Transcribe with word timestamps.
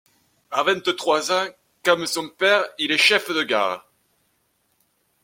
À 0.49 0.63
vingt-trois 0.63 1.31
ans, 1.31 1.45
comme 1.85 2.07
son 2.07 2.27
père, 2.29 2.65
il 2.79 2.91
est 2.91 2.97
chef 2.97 3.29
de 3.29 3.43
gare. 3.43 3.87